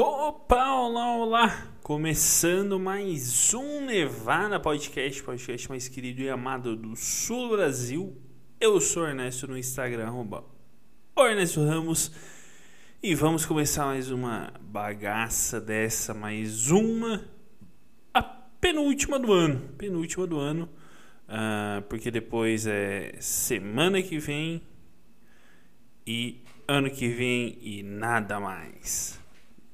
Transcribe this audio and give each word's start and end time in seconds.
Opa, 0.00 0.74
olá, 0.74 1.16
olá! 1.16 1.68
Começando 1.82 2.78
mais 2.78 3.52
um 3.52 3.84
Nevada 3.84 4.60
Podcast, 4.60 5.20
podcast 5.24 5.68
mais 5.68 5.88
querido 5.88 6.22
e 6.22 6.30
amado 6.30 6.76
do 6.76 6.94
sul 6.94 7.48
do 7.48 7.56
Brasil. 7.56 8.16
Eu 8.60 8.80
sou 8.80 9.04
Ernesto 9.04 9.48
no 9.48 9.58
Instagram, 9.58 10.06
arroba 10.06 10.44
Ernesto 11.18 11.64
Ramos. 11.64 12.12
E 13.02 13.12
vamos 13.12 13.44
começar 13.44 13.86
mais 13.86 14.08
uma 14.08 14.52
bagaça 14.60 15.60
dessa, 15.60 16.14
mais 16.14 16.70
uma, 16.70 17.24
a 18.14 18.22
penúltima 18.22 19.18
do 19.18 19.32
ano. 19.32 19.68
Penúltima 19.76 20.28
do 20.28 20.38
ano, 20.38 20.68
uh, 21.28 21.82
porque 21.88 22.08
depois 22.12 22.68
é 22.68 23.16
semana 23.18 24.00
que 24.00 24.16
vem 24.20 24.62
e 26.06 26.40
ano 26.68 26.88
que 26.88 27.08
vem 27.08 27.58
e 27.60 27.82
nada 27.82 28.38
mais. 28.38 29.17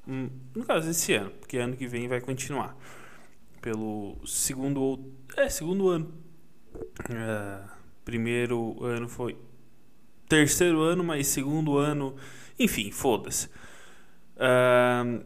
Hum, 0.07 0.29
no 0.55 0.63
caso, 0.63 0.89
esse 0.89 1.13
ano, 1.13 1.31
porque 1.31 1.57
ano 1.57 1.75
que 1.75 1.87
vem 1.87 2.07
vai 2.07 2.21
continuar. 2.21 2.77
Pelo 3.61 4.15
segundo 4.25 4.81
ou. 4.81 5.11
É, 5.35 5.49
segundo 5.49 5.89
ano. 5.89 6.13
Uh, 6.75 7.67
primeiro 8.03 8.83
ano 8.83 9.09
foi. 9.09 9.35
Terceiro 10.29 10.81
ano, 10.81 11.03
mas 11.03 11.27
segundo 11.27 11.77
ano. 11.77 12.15
Enfim, 12.59 12.91
foda-se. 12.91 13.47
Uh, 14.37 15.25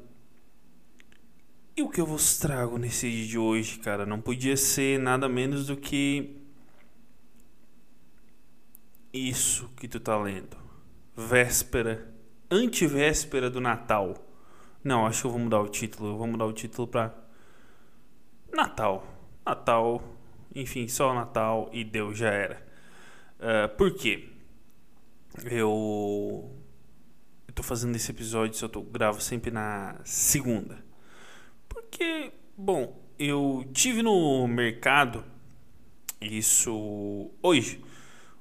e 1.76 1.82
o 1.82 1.90
que 1.90 2.00
eu 2.00 2.06
vos 2.06 2.38
trago 2.38 2.78
nesse 2.78 3.10
dia 3.10 3.28
de 3.28 3.38
hoje, 3.38 3.80
cara? 3.80 4.06
Não 4.06 4.22
podia 4.22 4.56
ser 4.56 4.98
nada 5.00 5.28
menos 5.28 5.68
do 5.68 5.76
que. 5.76 6.38
Isso 9.12 9.70
que 9.76 9.88
tu 9.88 10.00
tá 10.00 10.18
lendo. 10.18 10.56
Véspera. 11.16 12.14
Antivéspera 12.50 13.50
do 13.50 13.60
Natal 13.60 14.29
não, 14.84 15.06
acho 15.06 15.22
que 15.22 15.28
eu 15.28 15.32
vou 15.32 15.40
mudar 15.40 15.60
o 15.60 15.68
título. 15.68 16.10
Eu 16.12 16.18
vou 16.18 16.28
mudar 16.28 16.46
o 16.46 16.54
título 16.54 16.88
pra 16.88 17.14
Natal. 18.54 19.06
Natal. 19.46 20.02
Enfim, 20.56 20.88
só 20.88 21.14
Natal 21.14 21.70
e 21.74 21.84
deu, 21.84 22.14
já 22.14 22.30
era. 22.30 22.66
Uh, 23.40 23.76
por 23.78 23.94
quê? 23.94 24.30
Eu. 25.46 26.56
Eu 27.48 27.54
tô 27.54 27.64
fazendo 27.64 27.96
esse 27.96 28.12
episódio, 28.12 28.64
eu 28.64 28.70
tô, 28.70 28.82
gravo 28.82 29.20
sempre 29.22 29.52
na 29.52 30.00
segunda. 30.04 30.84
Porque, 31.68 32.32
bom, 32.58 33.02
eu 33.18 33.66
tive 33.74 34.02
no 34.02 34.48
mercado 34.48 35.24
isso 36.22 37.32
hoje. 37.42 37.84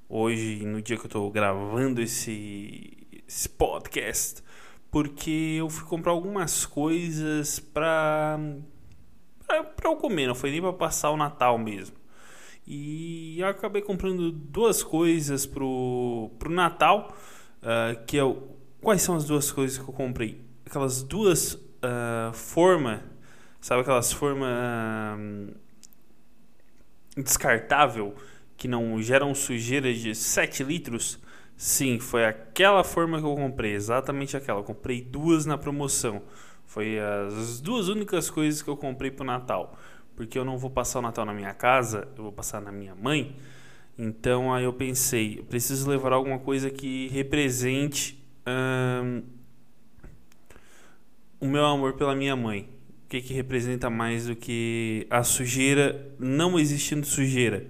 Hoje, 0.09 0.65
no 0.65 0.81
dia 0.81 0.97
que 0.97 1.07
eu 1.07 1.11
tô 1.11 1.31
gravando 1.31 2.01
esse, 2.01 2.97
esse 3.27 3.49
podcast 3.49 4.43
porque 5.01 5.55
eu 5.61 5.71
fui 5.71 5.87
comprar 5.87 6.11
algumas 6.11 6.67
coisas 6.67 7.61
pra, 7.61 8.37
pra, 9.47 9.63
pra 9.63 9.91
eu 9.91 9.95
comer, 9.95 10.27
não 10.27 10.35
foi 10.35 10.51
nem 10.51 10.61
pra 10.61 10.73
passar 10.73 11.11
o 11.11 11.17
Natal 11.17 11.57
mesmo. 11.57 11.95
E 12.67 13.39
eu 13.39 13.47
acabei 13.47 13.81
comprando 13.81 14.33
duas 14.33 14.83
coisas 14.83 15.47
pro, 15.47 16.33
pro 16.37 16.51
Natal, 16.51 17.17
uh, 17.63 18.05
que 18.07 18.19
é 18.19 18.25
o, 18.25 18.43
quais 18.81 19.01
são 19.01 19.15
as 19.15 19.25
duas 19.25 19.53
coisas 19.53 19.79
que 19.79 19.89
eu 19.89 19.95
comprei? 19.95 20.45
Aquelas 20.67 21.01
duas 21.05 21.53
uh, 21.55 22.33
formas, 22.33 23.01
sabe 23.61 23.83
aquelas 23.83 24.13
formas 24.13 24.51
uh, 24.51 25.55
descartável 27.17 28.17
que 28.57 28.67
não 28.67 29.01
geram 29.01 29.33
sujeira 29.33 29.95
de 29.95 30.13
7 30.13 30.65
litros? 30.65 31.21
Sim, 31.59 31.99
foi 31.99 32.25
aquela 32.25 32.85
forma 32.85 33.19
que 33.19 33.27
eu 33.27 33.35
comprei, 33.35 33.73
exatamente 33.75 34.37
aquela. 34.37 34.61
Eu 34.61 34.65
comprei 34.65 35.03
duas 35.03 35.45
na 35.45 35.59
promoção. 35.59 36.23
Foi 36.65 36.99
as 37.01 37.61
duas 37.61 37.89
únicas 37.89 38.31
coisas 38.31 38.63
que 38.63 38.71
eu 38.71 38.77
comprei 38.77 39.11
pro 39.11 39.25
Natal. 39.25 39.77
Porque 40.15 40.39
eu 40.39 40.45
não 40.45 40.57
vou 40.57 40.71
passar 40.71 41.01
o 41.01 41.03
Natal 41.03 41.25
na 41.25 41.35
minha 41.35 41.53
casa, 41.53 42.07
eu 42.17 42.23
vou 42.23 42.33
passar 42.33 42.61
na 42.61 42.71
minha 42.71 42.95
mãe. 42.95 43.37
Então 43.99 44.55
aí 44.55 44.63
eu 44.65 44.73
pensei, 44.73 45.41
eu 45.41 45.45
preciso 45.45 45.91
levar 45.91 46.13
alguma 46.13 46.39
coisa 46.39 46.71
que 46.71 47.09
represente 47.09 48.25
hum, 48.47 49.23
o 51.41 51.47
meu 51.47 51.65
amor 51.67 51.95
pela 51.95 52.15
minha 52.15 52.37
mãe. 52.37 52.69
O 53.05 53.09
que, 53.09 53.21
que 53.21 53.35
representa 53.35 53.91
mais 53.91 54.27
do 54.27 54.37
que 54.37 55.09
a 55.11 55.25
sujeira, 55.25 56.15
não 56.21 56.57
existindo 56.57 57.05
sujeira? 57.05 57.67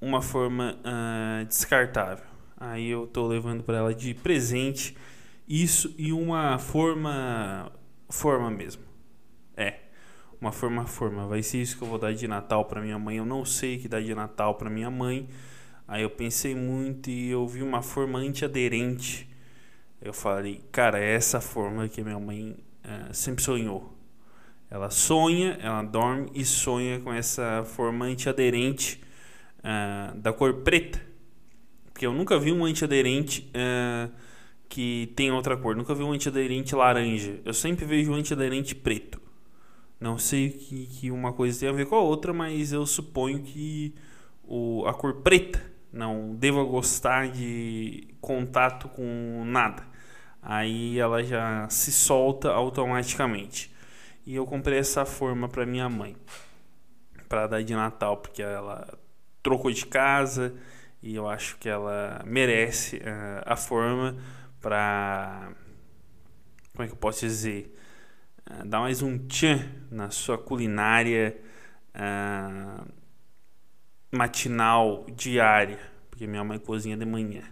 Uma 0.00 0.22
forma 0.22 0.78
uh, 0.80 1.44
descartável. 1.44 2.35
Aí 2.58 2.88
eu 2.88 3.06
tô 3.06 3.26
levando 3.26 3.62
para 3.62 3.78
ela 3.78 3.94
de 3.94 4.14
presente 4.14 4.96
isso 5.46 5.94
e 5.98 6.12
uma 6.12 6.58
forma 6.58 7.70
forma 8.08 8.50
mesmo. 8.50 8.82
É. 9.56 9.80
Uma 10.40 10.52
forma 10.52 10.86
forma. 10.86 11.26
Vai 11.26 11.42
ser 11.42 11.60
isso 11.62 11.76
que 11.76 11.82
eu 11.82 11.88
vou 11.88 11.98
dar 11.98 12.14
de 12.14 12.26
Natal 12.26 12.64
para 12.64 12.80
minha 12.80 12.98
mãe. 12.98 13.18
Eu 13.18 13.26
não 13.26 13.44
sei 13.44 13.78
que 13.78 13.88
dar 13.88 14.02
de 14.02 14.14
Natal 14.14 14.54
para 14.54 14.70
minha 14.70 14.90
mãe. 14.90 15.28
Aí 15.86 16.02
eu 16.02 16.10
pensei 16.10 16.54
muito 16.54 17.10
e 17.10 17.30
eu 17.30 17.46
vi 17.46 17.62
uma 17.62 17.82
forma 17.82 18.18
antiaderente. 18.18 19.28
Eu 20.00 20.12
falei, 20.12 20.62
cara, 20.72 20.98
é 20.98 21.14
essa 21.14 21.40
forma 21.40 21.88
que 21.88 22.02
minha 22.02 22.18
mãe 22.18 22.56
uh, 22.84 23.14
sempre 23.14 23.42
sonhou. 23.42 23.94
Ela 24.68 24.90
sonha, 24.90 25.58
ela 25.60 25.82
dorme 25.82 26.30
e 26.34 26.44
sonha 26.44 27.00
com 27.00 27.12
essa 27.12 27.64
forma 27.64 28.06
antiaderente 28.06 29.00
uh, 29.60 30.16
da 30.18 30.32
cor 30.32 30.54
preta 30.62 31.00
porque 31.96 32.04
eu 32.04 32.12
nunca 32.12 32.38
vi 32.38 32.52
um 32.52 32.66
antiaderente 32.66 33.50
uh, 33.54 34.12
que 34.68 35.10
tem 35.16 35.32
outra 35.32 35.56
cor. 35.56 35.74
Nunca 35.74 35.94
vi 35.94 36.02
um 36.02 36.12
antiaderente 36.12 36.74
laranja. 36.74 37.40
Eu 37.42 37.54
sempre 37.54 37.86
vejo 37.86 38.12
um 38.12 38.16
antiaderente 38.16 38.74
preto. 38.74 39.18
Não 39.98 40.18
sei 40.18 40.50
que, 40.50 40.88
que 40.88 41.10
uma 41.10 41.32
coisa 41.32 41.58
tem 41.58 41.70
a 41.70 41.72
ver 41.72 41.86
com 41.86 41.96
a 41.96 42.00
outra, 42.00 42.34
mas 42.34 42.70
eu 42.70 42.84
suponho 42.84 43.40
que 43.42 43.94
o, 44.44 44.84
a 44.86 44.92
cor 44.92 45.22
preta 45.22 45.58
não 45.90 46.34
deva 46.34 46.62
gostar 46.64 47.30
de 47.30 48.08
contato 48.20 48.90
com 48.90 49.42
nada. 49.46 49.82
Aí 50.42 50.98
ela 50.98 51.24
já 51.24 51.66
se 51.70 51.90
solta 51.90 52.50
automaticamente. 52.50 53.74
E 54.26 54.34
eu 54.34 54.44
comprei 54.44 54.78
essa 54.78 55.06
forma 55.06 55.48
para 55.48 55.64
minha 55.64 55.88
mãe, 55.88 56.14
para 57.26 57.46
dar 57.46 57.62
de 57.62 57.74
Natal, 57.74 58.18
porque 58.18 58.42
ela 58.42 58.86
trocou 59.42 59.70
de 59.70 59.86
casa 59.86 60.54
e 61.06 61.14
eu 61.14 61.28
acho 61.28 61.56
que 61.58 61.68
ela 61.68 62.20
merece 62.26 62.96
uh, 62.96 63.42
a 63.46 63.54
forma 63.54 64.16
para 64.60 65.52
como 66.72 66.82
é 66.82 66.88
que 66.88 66.92
eu 66.94 66.98
posso 66.98 67.20
dizer? 67.20 67.72
Uh, 68.50 68.66
dar 68.66 68.80
mais 68.80 69.02
um 69.02 69.16
tchan 69.28 69.64
na 69.88 70.10
sua 70.10 70.36
culinária 70.36 71.40
uh, 71.94 72.92
matinal 74.10 75.06
diária 75.14 75.78
porque 76.10 76.26
minha 76.26 76.42
mãe 76.42 76.58
cozinha 76.58 76.96
de 76.96 77.04
manhã. 77.04 77.42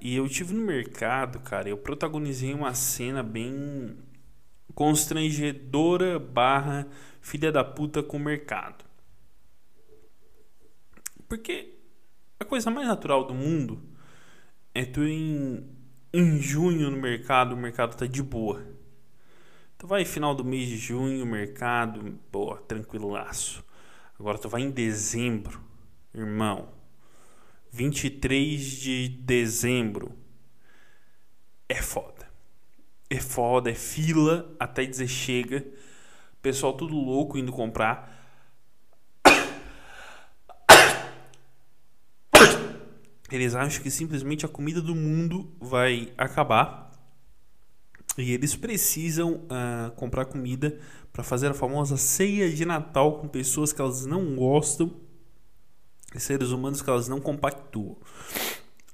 E 0.00 0.14
eu 0.14 0.28
tive 0.28 0.54
no 0.54 0.64
mercado 0.64 1.40
cara 1.40 1.68
eu 1.68 1.76
protagonizei 1.76 2.54
uma 2.54 2.72
cena 2.72 3.20
bem 3.20 3.96
constrangedora 4.76 6.20
barra 6.20 6.86
filha 7.20 7.50
da 7.50 7.64
puta 7.64 8.00
com 8.00 8.16
o 8.16 8.20
mercado. 8.20 8.84
Porque 11.28 11.73
a 12.38 12.44
coisa 12.44 12.70
mais 12.70 12.88
natural 12.88 13.26
do 13.26 13.34
mundo 13.34 13.82
é 14.74 14.84
tu 14.84 15.04
em, 15.04 15.64
em 16.12 16.40
junho 16.40 16.90
no 16.90 16.96
mercado, 16.96 17.54
o 17.54 17.56
mercado 17.56 17.96
tá 17.96 18.06
de 18.06 18.22
boa. 18.22 18.64
Tu 19.78 19.86
vai 19.86 20.04
final 20.04 20.34
do 20.34 20.44
mês 20.44 20.68
de 20.68 20.76
junho, 20.76 21.26
mercado, 21.26 22.18
boa, 22.32 22.58
tranquilaço. 22.58 23.64
Agora 24.18 24.38
tu 24.38 24.48
vai 24.48 24.62
em 24.62 24.70
dezembro, 24.70 25.60
irmão. 26.14 26.68
23 27.70 28.60
de 28.60 29.08
dezembro. 29.08 30.12
É 31.68 31.82
foda. 31.82 32.28
É 33.10 33.20
foda, 33.20 33.70
é 33.70 33.74
fila 33.74 34.54
até 34.58 34.84
dizer 34.84 35.08
chega. 35.08 35.66
Pessoal 36.40 36.72
tudo 36.72 36.94
louco 36.94 37.36
indo 37.36 37.52
comprar. 37.52 38.13
Eles 43.34 43.54
acham 43.56 43.82
que 43.82 43.90
simplesmente 43.90 44.46
a 44.46 44.48
comida 44.48 44.80
do 44.80 44.94
mundo 44.94 45.52
vai 45.60 46.12
acabar 46.16 46.92
e 48.16 48.32
eles 48.32 48.54
precisam 48.54 49.42
uh, 49.44 49.90
comprar 49.96 50.24
comida 50.26 50.78
para 51.12 51.24
fazer 51.24 51.48
a 51.48 51.54
famosa 51.54 51.96
ceia 51.96 52.48
de 52.48 52.64
Natal 52.64 53.18
com 53.18 53.26
pessoas 53.26 53.72
que 53.72 53.80
elas 53.80 54.06
não 54.06 54.36
gostam, 54.36 54.92
seres 56.16 56.50
humanos 56.50 56.80
que 56.80 56.88
elas 56.88 57.08
não 57.08 57.20
compactuam. 57.20 57.96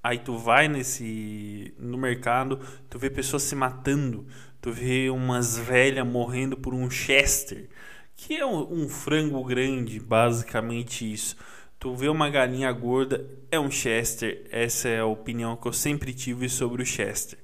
Aí 0.03 0.19
tu 0.19 0.39
vai 0.39 0.69
nesse 0.69 1.75
no 1.79 1.99
mercado, 1.99 2.59
tu 2.89 2.99
vê 2.99 3.11
pessoas 3.11 3.43
se 3.43 3.55
matando, 3.55 4.27
tu 4.59 4.73
vê 4.73 5.11
umas 5.11 5.59
velhas 5.59 6.07
morrendo 6.07 6.57
por 6.57 6.73
um 6.73 6.89
Chester, 6.89 7.69
que 8.17 8.37
é 8.37 8.47
um, 8.47 8.85
um 8.85 8.89
frango 8.89 9.45
grande, 9.45 10.01
basicamente 10.01 11.13
isso. 11.13 11.37
Tu 11.81 11.95
vê 11.95 12.11
uma 12.11 12.29
galinha 12.29 12.71
gorda, 12.73 13.27
é 13.51 13.59
um 13.59 13.71
Chester. 13.71 14.47
Essa 14.51 14.87
é 14.87 15.01
a 15.01 15.07
opinião 15.07 15.57
que 15.57 15.67
eu 15.67 15.73
sempre 15.73 16.13
tive 16.13 16.47
sobre 16.47 16.83
o 16.83 16.87
Chester. 16.87 17.39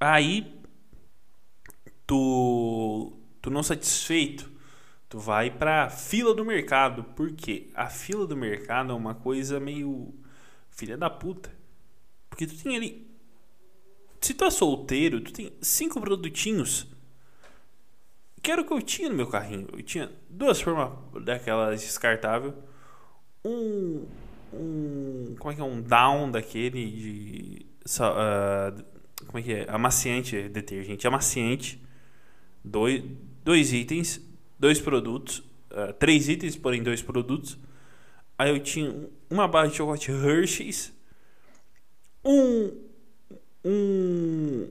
Aí, 0.00 0.60
tu, 2.04 3.12
tu 3.40 3.50
não 3.50 3.62
satisfeito, 3.62 4.50
tu 5.08 5.20
vai 5.20 5.48
pra 5.48 5.88
fila 5.88 6.34
do 6.34 6.44
mercado. 6.44 7.04
Porque 7.14 7.70
a 7.72 7.86
fila 7.88 8.26
do 8.26 8.36
mercado 8.36 8.90
é 8.90 8.96
uma 8.96 9.14
coisa 9.14 9.60
meio 9.60 10.12
filha 10.68 10.96
da 10.96 11.08
puta. 11.08 11.54
Porque 12.28 12.48
tu 12.48 12.60
tem 12.60 12.76
ali. 12.76 13.06
Se 14.20 14.34
tu 14.34 14.44
é 14.44 14.50
solteiro, 14.50 15.20
tu 15.20 15.32
tem 15.32 15.52
cinco 15.62 16.00
produtinhos. 16.00 16.88
Que 18.42 18.50
era 18.50 18.60
o 18.60 18.64
que 18.64 18.72
eu 18.72 18.82
tinha 18.82 19.08
no 19.08 19.14
meu 19.14 19.28
carrinho. 19.28 19.68
Eu 19.72 19.84
tinha 19.84 20.10
duas 20.28 20.60
formas 20.60 20.98
daquelas 21.22 21.80
descartável. 21.80 22.71
Um. 23.44 24.06
Um. 24.52 25.34
Como 25.38 25.52
é 25.52 25.54
que 25.54 25.60
é? 25.60 25.64
Um 25.64 25.80
down 25.80 26.30
daquele 26.30 26.90
de. 26.90 27.66
Uh, 27.86 28.84
como 29.26 29.38
é 29.38 29.42
que 29.42 29.52
é? 29.52 29.66
Amaciante, 29.68 30.48
detergente 30.48 31.06
amaciante. 31.06 31.82
Dois, 32.64 33.02
dois 33.44 33.72
itens, 33.72 34.20
dois 34.58 34.80
produtos. 34.80 35.38
Uh, 35.70 35.92
três 35.98 36.28
itens, 36.28 36.56
porém 36.56 36.82
dois 36.82 37.02
produtos. 37.02 37.58
Aí 38.38 38.50
eu 38.50 38.60
tinha 38.60 39.08
uma 39.30 39.48
barra 39.48 39.68
de 39.68 39.76
chocolate 39.76 40.10
Hershey's. 40.10 40.92
Um. 42.24 42.72
Um. 43.64 44.68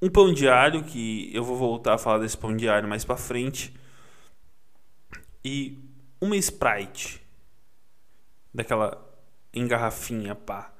Um 0.00 0.10
pão 0.10 0.32
de 0.32 0.46
alho, 0.48 0.84
que 0.84 1.30
eu 1.34 1.42
vou 1.42 1.56
voltar 1.56 1.94
a 1.94 1.98
falar 1.98 2.18
desse 2.18 2.36
pão 2.36 2.54
de 2.56 2.68
alho 2.68 2.86
mais 2.88 3.04
pra 3.04 3.16
frente. 3.16 3.74
E 5.42 5.78
uma 6.24 6.36
Sprite. 6.36 7.22
Daquela 8.52 9.04
engarrafinha, 9.52 10.34
pá. 10.34 10.72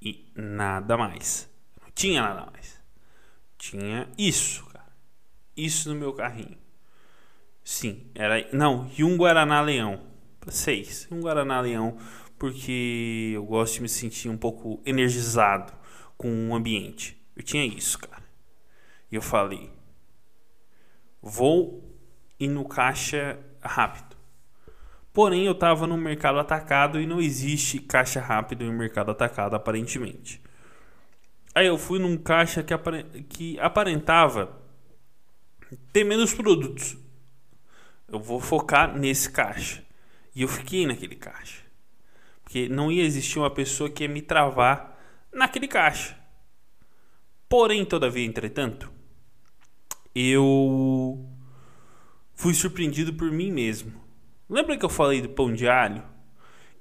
E 0.00 0.30
nada 0.34 0.96
mais. 0.96 1.48
Não 1.80 1.90
tinha 1.94 2.22
nada 2.22 2.50
mais. 2.50 2.80
Tinha 3.58 4.08
isso, 4.16 4.64
cara. 4.66 4.92
Isso 5.56 5.88
no 5.88 5.98
meu 5.98 6.12
carrinho. 6.12 6.58
Sim, 7.64 8.10
era. 8.14 8.46
Não, 8.52 8.90
e 8.96 9.02
um 9.02 9.16
Guaraná 9.16 9.60
Leão. 9.60 10.00
Seis. 10.48 11.08
Um 11.10 11.20
Guaraná 11.20 11.60
Leão, 11.60 11.96
porque 12.38 13.32
eu 13.34 13.44
gosto 13.44 13.74
de 13.74 13.82
me 13.82 13.88
sentir 13.88 14.28
um 14.28 14.36
pouco 14.36 14.82
energizado 14.84 15.72
com 16.18 16.50
o 16.50 16.54
ambiente. 16.54 17.18
Eu 17.34 17.42
tinha 17.42 17.64
isso, 17.64 17.98
cara. 17.98 18.22
E 19.10 19.14
eu 19.14 19.22
falei: 19.22 19.72
vou 21.22 21.82
ir 22.38 22.48
no 22.48 22.66
caixa 22.66 23.38
rápido. 23.62 24.13
Porém, 25.14 25.46
eu 25.46 25.52
estava 25.52 25.86
no 25.86 25.96
mercado 25.96 26.40
atacado 26.40 27.00
e 27.00 27.06
não 27.06 27.20
existe 27.20 27.78
caixa 27.78 28.20
rápido 28.20 28.64
em 28.64 28.72
mercado 28.72 29.12
atacado, 29.12 29.54
aparentemente. 29.54 30.42
Aí 31.54 31.68
eu 31.68 31.78
fui 31.78 32.00
num 32.00 32.16
caixa 32.16 32.64
que, 32.64 32.74
que 33.28 33.60
aparentava 33.60 34.60
ter 35.92 36.02
menos 36.02 36.34
produtos. 36.34 36.96
Eu 38.08 38.18
vou 38.18 38.40
focar 38.40 38.98
nesse 38.98 39.30
caixa. 39.30 39.84
E 40.34 40.42
eu 40.42 40.48
fiquei 40.48 40.84
naquele 40.84 41.14
caixa. 41.14 41.62
Porque 42.42 42.68
não 42.68 42.90
ia 42.90 43.04
existir 43.04 43.38
uma 43.38 43.50
pessoa 43.50 43.88
que 43.88 44.02
ia 44.02 44.08
me 44.08 44.20
travar 44.20 44.98
naquele 45.32 45.68
caixa. 45.68 46.18
Porém, 47.48 47.84
todavia, 47.84 48.26
entretanto, 48.26 48.90
eu 50.12 51.24
fui 52.34 52.52
surpreendido 52.52 53.14
por 53.14 53.30
mim 53.30 53.52
mesmo. 53.52 54.03
Lembra 54.48 54.76
que 54.76 54.84
eu 54.84 54.90
falei 54.90 55.22
do 55.22 55.28
pão 55.30 55.52
de 55.52 55.66
alho? 55.68 56.02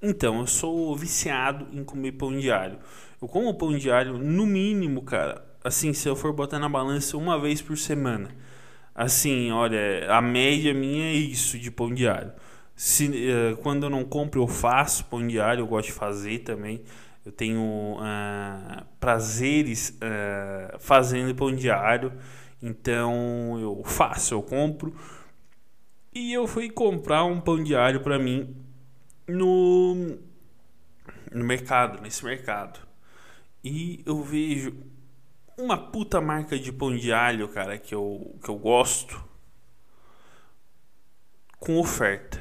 Então, 0.02 0.42
eu 0.42 0.48
sou 0.48 0.96
viciado 0.98 1.68
em 1.72 1.84
comer 1.84 2.12
pão 2.14 2.38
de 2.38 2.52
alho. 2.52 2.78
Eu 3.22 3.28
como 3.28 3.54
pão 3.58 3.78
de 3.78 3.90
alho 3.90 4.18
no 4.18 4.46
mínimo, 4.46 5.02
cara. 5.02 5.46
Assim, 5.64 5.94
se 5.94 6.10
eu 6.10 6.16
for 6.16 6.34
botar 6.34 6.60
na 6.60 6.68
balança 6.68 7.16
uma 7.16 7.40
vez 7.40 7.62
por 7.62 7.78
semana. 7.78 8.36
Assim, 8.94 9.50
olha, 9.52 10.12
a 10.12 10.22
média 10.22 10.74
minha 10.74 11.06
é 11.06 11.14
isso 11.14 11.58
de 11.58 11.72
pão 11.72 11.94
de 11.94 12.06
alho. 12.06 12.34
Se, 12.76 13.08
uh, 13.08 13.58
quando 13.58 13.84
eu 13.84 13.90
não 13.90 14.04
compro, 14.04 14.42
eu 14.42 14.48
faço 14.48 15.06
pão 15.06 15.26
de 15.26 15.40
alho, 15.40 15.62
eu 15.62 15.68
gosto 15.68 15.88
de 15.88 15.94
fazer 15.94 16.40
também. 16.40 16.84
Eu 17.26 17.32
tenho 17.32 17.62
uh, 17.62 18.86
prazeres 19.00 19.98
uh, 20.02 20.78
fazendo 20.80 21.34
pão 21.34 21.56
de 21.56 21.70
alho. 21.70 22.12
Então 22.62 23.58
eu 23.60 23.82
faço, 23.86 24.34
eu 24.34 24.44
compro. 24.44 24.94
E 26.16 26.32
eu 26.32 26.48
fui 26.48 26.70
comprar 26.70 27.24
um 27.24 27.42
pão 27.42 27.64
de 27.64 27.76
alho 27.76 28.04
para 28.04 28.20
mim 28.20 28.56
no, 29.28 29.96
no 31.32 31.44
mercado, 31.44 32.00
nesse 32.02 32.24
mercado. 32.24 32.80
E 33.64 34.04
eu 34.06 34.22
vejo 34.22 34.78
uma 35.58 35.76
puta 35.76 36.22
marca 36.22 36.60
de 36.60 36.72
pão 36.72 36.96
de 36.96 37.12
alho, 37.12 37.50
cara, 37.50 37.80
que 37.80 37.96
eu, 37.96 38.38
que 38.44 38.50
eu 38.50 38.60
gosto, 38.60 39.24
com 41.58 41.80
oferta. 41.80 42.40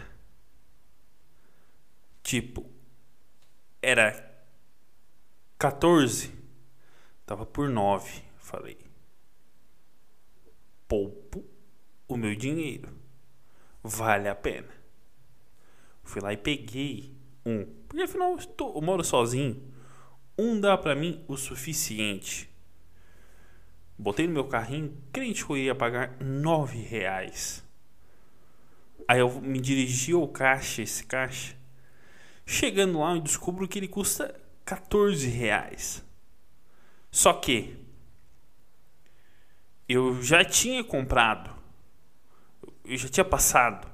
Tipo, 2.23 2.69
era 3.81 4.37
14, 5.59 6.31
tava 7.25 7.47
por 7.47 7.71
9. 7.71 8.23
Falei, 8.37 8.77
poupo 10.87 11.43
o 12.07 12.19
meu 12.19 12.35
dinheiro 12.35 13.02
vale 13.83 14.29
a 14.29 14.35
pena. 14.35 14.69
Fui 16.03 16.21
lá 16.21 16.33
e 16.33 16.37
peguei 16.37 17.17
um. 17.45 17.65
Porque 17.89 18.03
afinal 18.03 18.33
eu, 18.33 18.47
tô, 18.47 18.75
eu 18.75 18.83
moro 18.83 19.05
sozinho. 19.05 19.63
Um 20.39 20.61
dá 20.61 20.77
pra 20.77 20.95
mim 20.95 21.25
o 21.29 21.37
suficiente. 21.37 22.51
Botei 23.99 24.27
no 24.27 24.33
meu 24.33 24.45
carrinho, 24.45 24.97
crente 25.13 25.45
que 25.45 25.53
eu 25.53 25.57
ia 25.57 25.75
pagar 25.75 26.17
nove 26.21 26.79
reais. 26.79 27.63
Aí 29.07 29.21
eu 29.21 29.41
me 29.41 29.61
dirigi 29.61 30.13
ao 30.13 30.27
caixa, 30.27 30.83
esse 30.83 31.05
caixa. 31.05 31.55
Chegando 32.45 32.99
lá, 32.99 33.15
eu 33.15 33.21
descubro 33.21 33.69
que 33.69 33.79
ele 33.79 33.89
custa 33.89 34.35
14 34.65 35.29
reais. 35.29 36.05
Só 37.11 37.33
que 37.33 37.77
eu 39.89 40.23
já 40.23 40.45
tinha 40.45 40.83
comprado 40.83 41.62
eu 42.85 42.97
já 42.97 43.09
tinha 43.09 43.25
passado. 43.25 43.91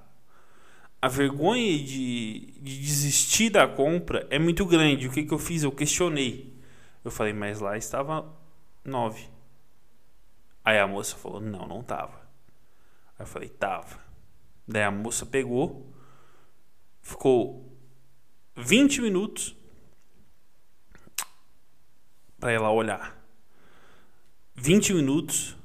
A 1.01 1.09
vergonha 1.09 1.79
de, 1.79 2.53
de 2.61 2.81
desistir 2.81 3.51
da 3.51 3.69
compra 3.69 4.27
é 4.31 4.39
muito 4.39 4.67
grande. 4.67 5.07
O 5.07 5.13
que, 5.13 5.25
que 5.25 5.33
eu 5.33 5.39
fiz? 5.39 5.63
Eu 5.63 5.71
questionei. 5.71 6.59
Eu 7.05 7.11
falei, 7.11 7.33
mas 7.33 7.61
lá 7.61 7.77
estava 7.77 8.35
9. 8.85 9.29
Aí 10.65 10.79
a 10.79 10.87
moça 10.87 11.17
falou, 11.17 11.41
não, 11.41 11.67
não 11.67 11.83
tava. 11.83 12.19
Aí 13.19 13.21
eu 13.23 13.27
falei, 13.27 13.49
tava. 13.49 13.99
Daí 14.67 14.83
a 14.83 14.91
moça 14.91 15.25
pegou, 15.25 15.91
ficou 17.01 17.73
20 18.57 19.01
minutos 19.01 19.57
para 22.41 22.53
ela 22.53 22.71
olhar. 22.71 23.17
20 24.57 24.95
minutos 24.95 25.57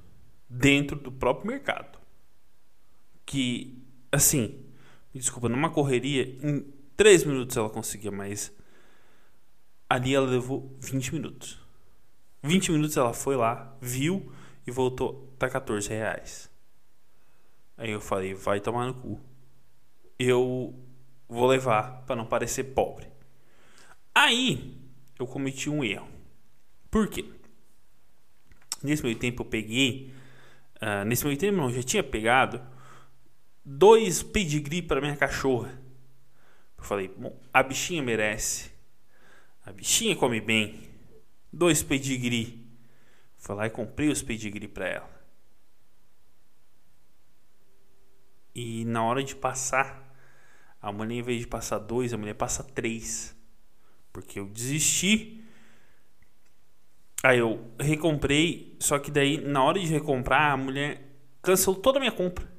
dentro 0.47 0.97
do 0.97 1.11
próprio 1.11 1.47
mercado 1.47 2.02
que, 3.33 3.83
assim, 4.11 4.63
desculpa, 5.11 5.49
numa 5.49 5.71
correria, 5.71 6.37
em 6.39 6.71
3 6.95 7.23
minutos 7.23 7.57
ela 7.57 7.67
conseguia, 7.67 8.11
mas 8.11 8.53
ali 9.89 10.13
ela 10.13 10.27
levou 10.27 10.77
20 10.79 11.15
minutos. 11.15 11.59
20 12.43 12.73
minutos 12.73 12.95
ela 12.95 13.11
foi 13.11 13.35
lá, 13.35 13.75
viu 13.81 14.31
e 14.67 14.71
voltou, 14.71 15.33
tá 15.39 15.49
14 15.49 15.89
reais. 15.89 16.47
Aí 17.75 17.89
eu 17.89 17.99
falei, 17.99 18.35
vai 18.35 18.59
tomar 18.59 18.85
no 18.85 18.93
cu. 18.93 19.19
Eu 20.19 20.75
vou 21.27 21.47
levar 21.47 22.03
para 22.05 22.15
não 22.15 22.27
parecer 22.27 22.65
pobre. 22.65 23.07
Aí 24.13 24.79
eu 25.17 25.25
cometi 25.25 25.71
um 25.71 25.83
erro. 25.83 26.07
Por 26.91 27.07
quê? 27.07 27.25
Nesse 28.83 29.01
meio 29.01 29.17
tempo 29.17 29.41
eu 29.41 29.47
peguei. 29.47 30.13
Uh, 30.75 31.03
nesse 31.03 31.25
meio 31.25 31.35
tempo 31.35 31.57
não, 31.57 31.71
eu 31.71 31.77
já 31.77 31.81
tinha 31.81 32.03
pegado 32.03 32.61
dois 33.63 34.21
pedigree 34.21 34.81
para 34.81 35.01
minha 35.01 35.15
cachorra. 35.15 35.81
Eu 36.77 36.83
falei, 36.83 37.07
bom, 37.07 37.39
a 37.53 37.63
bichinha 37.63 38.03
merece. 38.03 38.71
A 39.65 39.71
bichinha 39.71 40.15
come 40.15 40.41
bem. 40.41 40.89
Dois 41.51 41.81
pedigree. 41.81 42.67
Fui 43.37 43.55
lá 43.55 43.67
e 43.67 43.69
comprei 43.69 44.09
os 44.09 44.21
pedigree 44.21 44.67
para 44.67 44.87
ela. 44.87 45.13
E 48.55 48.85
na 48.85 49.03
hora 49.03 49.23
de 49.23 49.35
passar, 49.35 50.13
a 50.81 50.91
mulher, 50.91 51.15
em 51.15 51.21
vez 51.21 51.39
de 51.39 51.47
passar 51.47 51.79
dois, 51.79 52.13
a 52.13 52.17
mulher 52.17 52.35
passa 52.35 52.63
três. 52.63 53.35
Porque 54.11 54.39
eu 54.39 54.47
desisti. 54.47 55.43
Aí 57.23 57.39
eu 57.39 57.73
recomprei, 57.79 58.75
só 58.79 58.99
que 58.99 59.09
daí, 59.09 59.37
na 59.37 59.63
hora 59.63 59.79
de 59.79 59.87
recomprar, 59.87 60.51
a 60.51 60.57
mulher 60.57 61.01
cancelou 61.41 61.79
toda 61.79 61.97
a 61.97 62.01
minha 62.01 62.11
compra. 62.11 62.52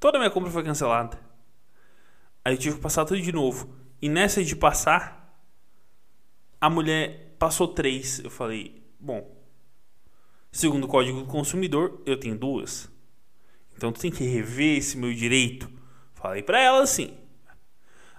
Toda 0.00 0.18
minha 0.18 0.30
compra 0.30 0.50
foi 0.50 0.62
cancelada. 0.62 1.18
Aí 2.44 2.54
eu 2.54 2.58
tive 2.58 2.76
que 2.76 2.82
passar 2.82 3.04
tudo 3.04 3.20
de 3.20 3.32
novo. 3.32 3.74
E 4.00 4.08
nessa 4.08 4.42
de 4.44 4.54
passar, 4.54 5.42
a 6.60 6.70
mulher 6.70 7.36
passou 7.38 7.68
três. 7.68 8.20
Eu 8.20 8.30
falei, 8.30 8.82
bom, 8.98 9.38
Segundo 10.50 10.84
o 10.84 10.88
Código 10.88 11.20
do 11.20 11.26
Consumidor, 11.26 12.02
eu 12.06 12.18
tenho 12.18 12.36
duas. 12.36 12.90
Então 13.76 13.92
tu 13.92 14.00
tem 14.00 14.10
que 14.10 14.24
rever 14.24 14.78
esse 14.78 14.96
meu 14.96 15.12
direito. 15.12 15.70
Falei 16.14 16.42
para 16.42 16.60
ela 16.60 16.82
assim. 16.82 17.16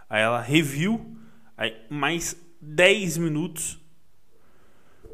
Aí 0.09 0.21
ela 0.21 0.39
reviu, 0.39 1.17
aí 1.57 1.75
mais 1.89 2.35
10 2.61 3.17
minutos 3.17 3.79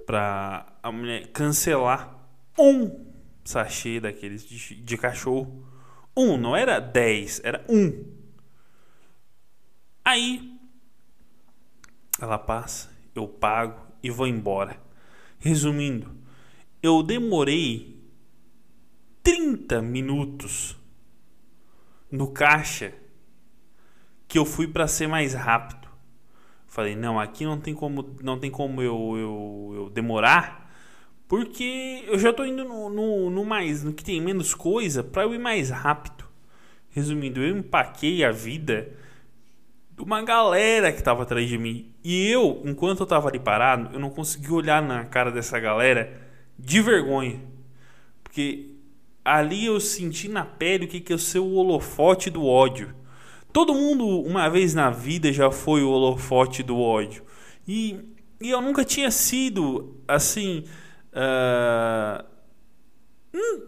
para 0.06 0.68
a 0.84 0.92
mulher 0.92 1.28
cancelar 1.32 2.16
um 2.60 3.06
sachê 3.44 4.00
daqueles 4.00 4.46
de, 4.46 4.76
de 4.76 4.98
cachorro. 4.98 5.68
Um, 6.16 6.38
não 6.38 6.56
era 6.56 6.80
10, 6.80 7.42
era 7.44 7.66
um. 7.68 8.06
Aí 10.04 10.58
ela 12.22 12.38
passa, 12.38 12.90
eu 13.14 13.28
pago 13.28 13.86
e 14.02 14.10
vou 14.10 14.28
embora. 14.28 14.80
Resumindo, 15.40 16.16
eu 16.82 17.04
demorei 17.04 18.02
30 19.22 19.82
minutos 19.82 20.78
no 22.12 22.32
caixa 22.32 22.94
que 24.28 24.38
eu 24.38 24.46
fui 24.46 24.68
para 24.68 24.88
ser 24.88 25.08
mais 25.08 25.34
rápido. 25.34 25.88
Falei, 26.68 26.96
não, 26.96 27.20
aqui 27.20 27.46
não 27.46 27.60
tem 27.60 27.74
como, 27.74 28.16
não 28.22 28.40
tem 28.40 28.52
como 28.52 28.82
eu, 28.82 29.14
eu, 29.18 29.74
eu 29.76 29.90
demorar, 29.90 30.65
porque 31.28 32.04
eu 32.08 32.20
já 32.20 32.30
estou 32.30 32.46
indo 32.46 32.64
no, 32.64 32.90
no, 32.90 33.30
no, 33.30 33.46
mais, 33.46 33.84
no 33.84 33.94
que 33.94 34.04
tem 34.04 34.22
menos 34.22 34.54
coisa, 34.54 35.04
para 35.04 35.24
eu 35.24 35.34
ir 35.34 35.40
mais 35.40 35.70
rápido. 35.70 36.26
Resumindo, 36.90 37.42
eu 37.42 37.58
empaquei 37.58 38.24
a 38.24 38.32
vida 38.32 38.90
de 39.96 40.04
uma 40.04 40.22
galera 40.22 40.92
que 40.92 41.00
estava 41.00 41.24
atrás 41.24 41.48
de 41.48 41.58
mim. 41.58 41.92
E 42.04 42.30
eu, 42.30 42.62
enquanto 42.66 43.00
eu 43.00 43.06
estava 43.06 43.28
ali 43.30 43.40
parado, 43.40 43.94
eu 43.94 44.00
não 44.00 44.10
consegui 44.10 44.52
olhar 44.52 44.82
na 44.82 45.06
cara 45.06 45.32
dessa 45.32 45.60
galera 45.60 46.22
de 46.58 46.82
vergonha. 46.82 47.42
Porque 48.24 48.72
ali 49.24 49.66
eu 49.66 49.80
senti 49.80 50.28
na 50.28 50.46
pele 50.46 50.86
o 50.86 50.88
que, 50.88 51.00
que 51.00 51.12
é 51.12 51.16
o 51.16 51.20
seu 51.20 51.46
holofote 51.54 52.30
do 52.30 52.46
ódio. 52.46 52.94
Todo 53.52 53.74
mundo, 53.74 54.06
uma 54.22 54.50
vez 54.50 54.74
na 54.74 54.90
vida, 54.90 55.32
já 55.32 55.50
foi 55.50 55.82
o 55.82 55.90
holofote 55.90 56.62
do 56.62 56.78
ódio. 56.78 57.24
E, 57.68 57.98
e 58.40 58.52
eu 58.52 58.62
nunca 58.62 58.84
tinha 58.84 59.10
sido 59.10 59.96
assim. 60.08 60.66
Uh, 61.16 62.26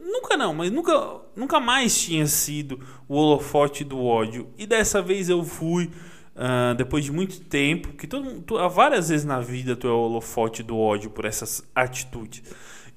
nunca 0.04 0.36
não, 0.36 0.54
mas 0.54 0.70
nunca, 0.70 1.22
nunca 1.36 1.60
mais 1.60 1.98
tinha 2.00 2.28
sido 2.28 2.86
o 3.08 3.16
holofote 3.16 3.86
do 3.86 4.04
ódio. 4.04 4.50
E 4.58 4.66
dessa 4.66 5.02
vez 5.02 5.30
eu 5.30 5.44
fui. 5.44 5.92
Uh, 6.36 6.76
depois 6.76 7.04
de 7.04 7.12
muito 7.12 7.40
tempo, 7.40 7.94
que 7.94 8.06
todo, 8.06 8.42
tu, 8.44 8.70
várias 8.70 9.10
vezes 9.10 9.26
na 9.26 9.40
vida 9.40 9.76
tu 9.76 9.88
é 9.88 9.92
o 9.92 9.98
holofote 9.98 10.62
do 10.62 10.78
ódio 10.78 11.10
por 11.10 11.26
essas 11.26 11.68
atitudes. 11.74 12.44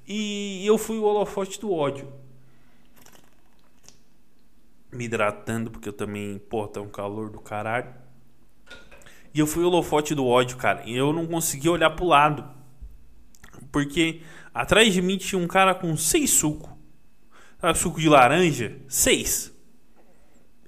E 0.07 0.63
eu 0.63 0.77
fui 0.77 0.99
o 0.99 1.03
holofote 1.03 1.59
do 1.59 1.73
ódio. 1.73 2.07
Me 4.91 5.05
hidratando, 5.05 5.71
porque 5.71 5.89
eu 5.89 5.93
também, 5.93 6.37
pô, 6.37 6.67
tá 6.67 6.81
um 6.81 6.89
calor 6.89 7.31
do 7.31 7.39
caralho. 7.39 7.91
E 9.33 9.39
eu 9.39 9.47
fui 9.47 9.63
o 9.63 9.67
holofote 9.67 10.13
do 10.13 10.25
ódio, 10.25 10.57
cara. 10.57 10.83
E 10.85 10.95
eu 10.95 11.13
não 11.13 11.25
conseguia 11.25 11.71
olhar 11.71 11.89
pro 11.91 12.05
lado. 12.05 12.47
Porque 13.71 14.21
atrás 14.53 14.93
de 14.93 15.01
mim 15.01 15.17
tinha 15.17 15.41
um 15.41 15.47
cara 15.47 15.73
com 15.73 15.95
seis 15.95 16.29
suco. 16.31 16.77
Sabe, 17.59 17.77
suco 17.77 17.99
de 17.99 18.09
laranja? 18.09 18.77
Seis. 18.87 19.53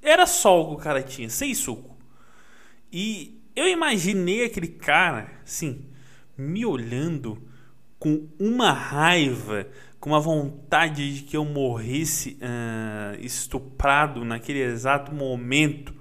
Era 0.01 0.25
só 0.25 0.61
o 0.61 0.67
que 0.69 0.73
o 0.75 0.83
cara 0.83 1.01
tinha, 1.01 1.29
seis 1.29 1.57
suco. 1.57 1.97
E 2.91 3.41
eu 3.55 3.67
imaginei 3.67 4.45
aquele 4.45 4.67
cara, 4.67 5.31
assim, 5.43 5.85
me 6.37 6.65
olhando 6.65 7.41
com 7.97 8.27
uma 8.37 8.71
raiva, 8.71 9.67
com 9.99 10.09
uma 10.09 10.19
vontade 10.19 11.15
de 11.15 11.23
que 11.23 11.37
eu 11.37 11.45
morresse 11.45 12.37
uh, 12.41 13.19
estuprado 13.23 14.25
naquele 14.25 14.59
exato 14.59 15.13
momento 15.13 15.95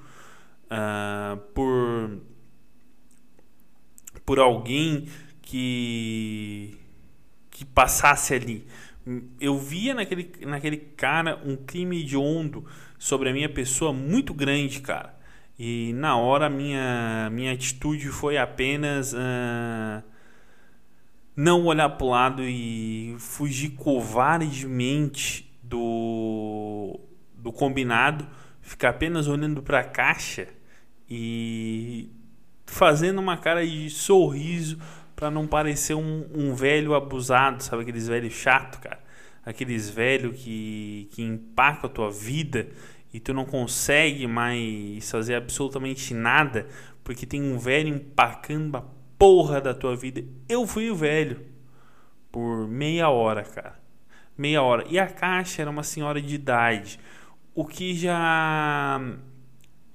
uh, 0.66 1.36
por 1.54 2.20
por 4.24 4.38
alguém 4.38 5.08
que 5.40 6.78
que 7.62 7.66
passasse 7.66 8.34
ali. 8.34 8.66
Eu 9.40 9.58
via 9.58 9.94
naquele, 9.94 10.30
naquele 10.46 10.76
cara 10.76 11.40
um 11.44 11.56
crime 11.56 12.00
hediondo 12.00 12.64
sobre 12.98 13.30
a 13.30 13.32
minha 13.32 13.48
pessoa 13.48 13.92
muito 13.92 14.34
grande, 14.34 14.80
cara. 14.80 15.14
E 15.58 15.92
na 15.94 16.16
hora 16.16 16.48
minha 16.48 17.30
minha 17.32 17.52
atitude 17.52 18.08
foi 18.08 18.36
apenas 18.36 19.12
uh, 19.12 20.02
não 21.36 21.64
olhar 21.66 21.88
para 21.90 22.04
o 22.04 22.10
lado 22.10 22.42
e 22.42 23.14
fugir 23.18 23.70
covardemente 23.70 25.52
do, 25.62 26.98
do 27.34 27.52
combinado, 27.52 28.26
ficar 28.60 28.90
apenas 28.90 29.28
olhando 29.28 29.62
para 29.62 29.80
a 29.80 29.84
caixa 29.84 30.48
e 31.08 32.10
fazendo 32.66 33.20
uma 33.20 33.36
cara 33.36 33.66
de 33.66 33.90
sorriso 33.90 34.78
para 35.22 35.30
não 35.30 35.46
parecer 35.46 35.94
um, 35.94 36.26
um, 36.34 36.52
velho 36.52 36.96
abusado, 36.96 37.62
sabe 37.62 37.82
aqueles 37.82 38.08
velhos 38.08 38.32
chato, 38.32 38.80
cara, 38.80 38.98
aqueles 39.46 39.88
velhos 39.88 40.34
que 40.42 41.08
que 41.12 41.22
empacam 41.22 41.88
a 41.88 41.92
tua 41.92 42.10
vida 42.10 42.66
e 43.14 43.20
tu 43.20 43.32
não 43.32 43.44
consegue 43.44 44.26
mais 44.26 45.08
fazer 45.08 45.36
absolutamente 45.36 46.12
nada 46.12 46.66
porque 47.04 47.24
tem 47.24 47.40
um 47.40 47.56
velho 47.56 47.88
empacando 47.88 48.78
a 48.78 48.84
porra 49.16 49.60
da 49.60 49.72
tua 49.72 49.94
vida. 49.94 50.24
Eu 50.48 50.66
fui 50.66 50.90
o 50.90 50.96
velho 50.96 51.40
por 52.32 52.66
meia 52.66 53.08
hora, 53.08 53.44
cara. 53.44 53.80
Meia 54.36 54.60
hora. 54.60 54.84
E 54.88 54.98
a 54.98 55.06
caixa 55.06 55.62
era 55.62 55.70
uma 55.70 55.84
senhora 55.84 56.20
de 56.20 56.34
idade, 56.34 56.98
o 57.54 57.64
que 57.64 57.94
já 57.94 59.00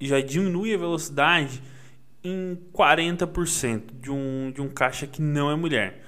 já 0.00 0.22
diminui 0.22 0.72
a 0.72 0.78
velocidade 0.78 1.60
em 2.28 2.58
40% 2.72 4.00
de 4.00 4.10
um, 4.10 4.52
de 4.52 4.60
um 4.60 4.68
caixa 4.68 5.06
que 5.06 5.20
não 5.22 5.50
é 5.50 5.56
mulher. 5.56 6.02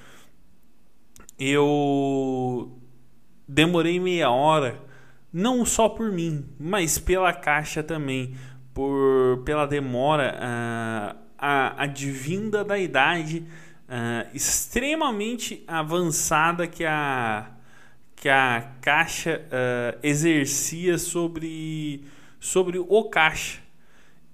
Eu 1.39 2.79
demorei 3.49 3.99
meia 3.99 4.31
hora 4.31 4.81
não 5.33 5.65
só 5.65 5.89
por 5.89 6.11
mim, 6.11 6.45
mas 6.59 6.99
pela 6.99 7.33
caixa 7.33 7.83
também, 7.83 8.35
por 8.75 9.43
pela 9.45 9.67
demora, 9.67 10.37
uh, 10.37 11.17
a 11.39 11.85
advinda 11.85 12.65
da 12.65 12.79
idade 12.79 13.47
uh, 13.89 14.29
extremamente 14.35 15.65
avançada 15.67 16.67
que 16.67 16.85
a 16.85 17.51
que 18.17 18.29
a 18.29 18.73
caixa 18.83 19.41
uh, 19.47 19.99
exercia 20.03 20.99
sobre 20.99 22.05
sobre 22.39 22.79
o 22.79 23.05
caixa. 23.05 23.61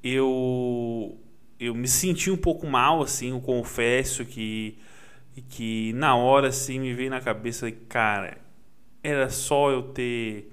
Eu 0.02 1.18
eu 1.58 1.74
me 1.74 1.88
senti 1.88 2.30
um 2.30 2.36
pouco 2.36 2.66
mal 2.66 3.02
assim, 3.02 3.30
eu 3.30 3.40
confesso 3.40 4.24
que 4.24 4.78
que 5.48 5.92
na 5.92 6.16
hora 6.16 6.48
assim 6.48 6.80
me 6.80 6.94
veio 6.94 7.10
na 7.10 7.20
cabeça, 7.20 7.70
cara, 7.88 8.38
era 9.02 9.28
só 9.28 9.70
eu 9.70 9.82
ter 9.82 10.52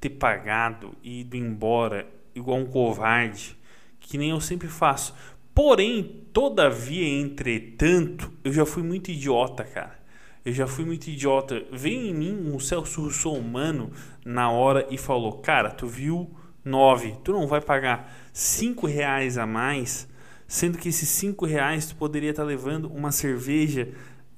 ter 0.00 0.10
pagado 0.10 0.94
e 1.02 1.20
ido 1.20 1.36
embora 1.36 2.06
igual 2.34 2.58
um 2.58 2.66
covarde, 2.66 3.56
que 4.00 4.18
nem 4.18 4.30
eu 4.30 4.40
sempre 4.40 4.68
faço. 4.68 5.14
Porém, 5.54 6.26
todavia, 6.32 7.08
entretanto, 7.08 8.32
eu 8.42 8.52
já 8.52 8.66
fui 8.66 8.82
muito 8.82 9.10
idiota, 9.10 9.64
cara. 9.64 9.98
Eu 10.44 10.52
já 10.52 10.66
fui 10.66 10.84
muito 10.84 11.08
idiota. 11.08 11.64
Veio 11.72 12.10
em 12.10 12.12
mim 12.12 12.52
um 12.52 12.58
Celso 12.58 13.08
humano 13.30 13.90
na 14.24 14.50
hora 14.50 14.86
e 14.90 14.98
falou: 14.98 15.38
Cara, 15.38 15.70
tu 15.70 15.86
viu 15.86 16.30
nove, 16.64 17.16
tu 17.22 17.32
não 17.32 17.46
vai 17.46 17.60
pagar 17.60 18.12
cinco 18.32 18.86
reais 18.86 19.36
a 19.36 19.46
mais, 19.46 20.08
sendo 20.46 20.78
que 20.78 20.88
esses 20.88 21.08
cinco 21.08 21.44
reais 21.44 21.86
tu 21.86 21.96
poderia 21.96 22.30
estar 22.30 22.44
levando 22.44 22.90
uma 22.92 23.12
cerveja. 23.12 23.88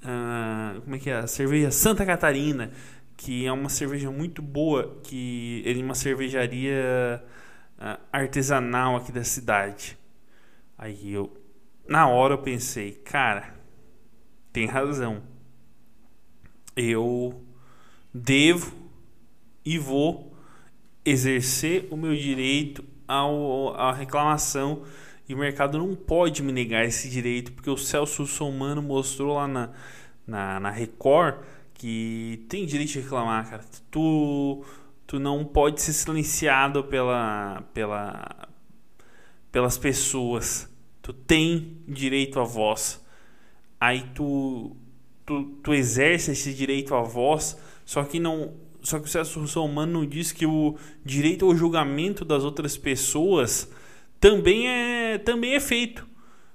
Uh, 0.02 0.80
como 0.82 0.96
é 0.96 0.98
que 0.98 1.10
é? 1.10 1.26
Cerveja 1.26 1.70
Santa 1.70 2.04
Catarina, 2.04 2.70
que 3.16 3.46
é 3.46 3.52
uma 3.52 3.68
cerveja 3.68 4.10
muito 4.10 4.42
boa, 4.42 5.00
que 5.02 5.62
é 5.64 5.72
uma 5.82 5.94
cervejaria 5.94 7.22
uh, 7.78 8.00
artesanal 8.12 8.96
aqui 8.96 9.12
da 9.12 9.24
cidade. 9.24 9.96
Aí 10.76 11.12
eu, 11.12 11.34
na 11.88 12.08
hora 12.08 12.34
eu 12.34 12.38
pensei, 12.38 12.92
cara, 12.92 13.54
tem 14.52 14.66
razão. 14.66 15.22
Eu 16.76 17.42
devo 18.12 18.72
e 19.64 19.78
vou 19.78 20.35
exercer 21.06 21.86
o 21.90 21.96
meu 21.96 22.14
direito 22.14 22.84
ao, 23.06 23.74
à 23.74 23.92
reclamação 23.92 24.82
e 25.28 25.34
o 25.34 25.38
mercado 25.38 25.78
não 25.78 25.94
pode 25.94 26.42
me 26.42 26.52
negar 26.52 26.84
esse 26.84 27.08
direito 27.08 27.52
porque 27.52 27.70
o 27.70 27.76
Celso 27.76 28.26
Somano 28.26 28.82
mostrou 28.82 29.36
lá 29.36 29.46
na, 29.46 29.70
na, 30.26 30.60
na 30.60 30.70
Record 30.70 31.36
que 31.74 32.44
tem 32.48 32.66
direito 32.66 32.92
de 32.92 33.00
reclamar, 33.00 33.48
cara. 33.48 33.64
Tu, 33.90 34.64
tu 35.06 35.18
não 35.18 35.44
pode 35.44 35.80
ser 35.80 35.92
silenciado 35.92 36.84
pela, 36.84 37.62
pela, 37.72 38.48
pelas 39.52 39.78
pessoas. 39.78 40.68
Tu 41.02 41.12
tem 41.12 41.78
direito 41.86 42.40
à 42.40 42.44
voz. 42.44 43.04
Aí 43.78 44.02
tu 44.14 44.74
tu, 45.26 45.44
tu 45.62 45.74
exerce 45.74 46.30
esse 46.30 46.54
direito 46.54 46.94
à 46.94 47.02
voz, 47.02 47.58
só 47.84 48.04
que 48.04 48.20
não 48.20 48.54
só 48.86 49.00
que 49.00 49.06
o 49.06 49.08
Celso 49.08 49.40
não 49.66 50.06
diz 50.06 50.30
que 50.30 50.46
o 50.46 50.76
direito 51.04 51.44
ao 51.44 51.56
julgamento 51.56 52.24
das 52.24 52.44
outras 52.44 52.76
pessoas 52.76 53.68
também 54.20 54.68
é 54.68 55.18
também 55.18 55.54
é 55.54 55.60
feito. 55.60 56.06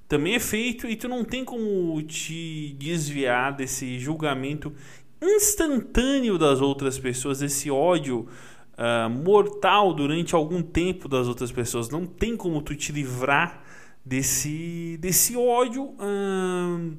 Também 0.08 0.36
é 0.36 0.40
feito 0.40 0.88
e 0.88 0.96
tu 0.96 1.10
não 1.10 1.26
tem 1.26 1.44
como 1.44 2.02
te 2.04 2.74
desviar 2.80 3.54
desse 3.54 4.00
julgamento 4.00 4.74
instantâneo 5.22 6.38
das 6.38 6.62
outras 6.62 6.98
pessoas, 6.98 7.42
esse 7.42 7.70
ódio 7.70 8.30
uh, 8.78 9.10
mortal 9.10 9.94
durante 9.94 10.34
algum 10.34 10.62
tempo 10.62 11.10
das 11.10 11.28
outras 11.28 11.52
pessoas. 11.52 11.90
Não 11.90 12.06
tem 12.06 12.38
como 12.38 12.62
tu 12.62 12.74
te 12.78 12.94
livrar 12.94 13.62
desse, 14.06 14.98
desse 15.02 15.36
ódio 15.36 15.84
uh, 15.84 16.98